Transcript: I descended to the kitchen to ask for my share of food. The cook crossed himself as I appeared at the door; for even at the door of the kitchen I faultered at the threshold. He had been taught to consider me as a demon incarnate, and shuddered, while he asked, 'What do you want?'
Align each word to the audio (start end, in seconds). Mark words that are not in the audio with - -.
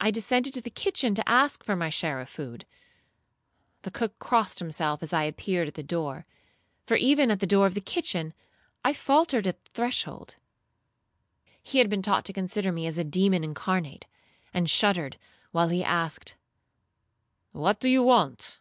I 0.00 0.12
descended 0.12 0.54
to 0.54 0.60
the 0.60 0.70
kitchen 0.70 1.12
to 1.16 1.28
ask 1.28 1.64
for 1.64 1.74
my 1.74 1.90
share 1.90 2.20
of 2.20 2.28
food. 2.28 2.64
The 3.82 3.90
cook 3.90 4.16
crossed 4.20 4.60
himself 4.60 5.02
as 5.02 5.12
I 5.12 5.24
appeared 5.24 5.66
at 5.66 5.74
the 5.74 5.82
door; 5.82 6.24
for 6.86 6.96
even 6.96 7.28
at 7.32 7.40
the 7.40 7.44
door 7.48 7.66
of 7.66 7.74
the 7.74 7.80
kitchen 7.80 8.32
I 8.84 8.92
faultered 8.92 9.48
at 9.48 9.64
the 9.64 9.70
threshold. 9.72 10.36
He 11.60 11.78
had 11.78 11.90
been 11.90 12.00
taught 12.00 12.24
to 12.26 12.32
consider 12.32 12.70
me 12.70 12.86
as 12.86 12.96
a 12.96 13.02
demon 13.02 13.42
incarnate, 13.42 14.06
and 14.54 14.70
shuddered, 14.70 15.16
while 15.50 15.66
he 15.66 15.82
asked, 15.82 16.36
'What 17.50 17.80
do 17.80 17.88
you 17.88 18.04
want?' 18.04 18.60